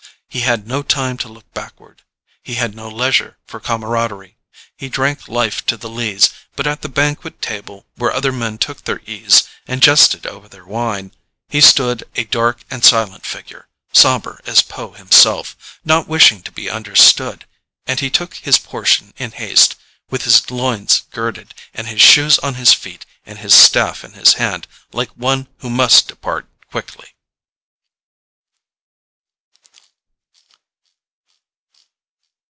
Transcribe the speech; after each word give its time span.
He 0.33 0.39
had 0.39 0.65
no 0.65 0.81
time 0.81 1.17
to 1.17 1.27
look 1.27 1.51
backward. 1.53 2.03
He 2.41 2.53
had 2.53 2.73
no 2.73 2.87
leisure 2.87 3.37
for 3.45 3.59
camaraderie. 3.59 4.37
He 4.77 4.87
drank 4.87 5.27
life 5.27 5.65
to 5.65 5.75
the 5.75 5.89
lees, 5.89 6.29
but 6.55 6.65
at 6.65 6.81
the 6.83 6.87
banquet 6.87 7.41
table 7.41 7.85
where 7.95 8.13
other 8.13 8.31
men 8.31 8.57
took 8.57 8.85
their 8.85 9.01
ease 9.05 9.43
and 9.67 9.81
jested 9.83 10.25
over 10.25 10.47
their 10.47 10.65
wine, 10.65 11.11
he 11.49 11.59
stood 11.59 12.05
a 12.15 12.23
dark 12.23 12.63
and 12.71 12.81
silent 12.85 13.25
figure, 13.25 13.67
sombre 13.91 14.39
as 14.45 14.61
Poe 14.61 14.93
himself, 14.93 15.79
not 15.83 16.07
wishing 16.07 16.41
to 16.43 16.51
be 16.53 16.69
understood; 16.69 17.45
and 17.85 17.99
he 17.99 18.09
took 18.09 18.35
his 18.35 18.57
portion 18.57 19.13
in 19.17 19.31
haste, 19.33 19.75
with 20.09 20.23
his 20.23 20.49
loins 20.49 21.01
girded, 21.11 21.53
and 21.73 21.87
his 21.87 21.99
shoes 21.99 22.39
on 22.39 22.53
his 22.55 22.73
feet, 22.73 23.05
and 23.25 23.39
his 23.39 23.53
staff 23.53 24.01
in 24.05 24.13
his 24.13 24.35
hand, 24.35 24.65
like 24.93 25.09
one 25.09 25.49
who 25.57 25.69
must 25.69 26.07
depart 26.07 26.47
quickly. 26.71 27.09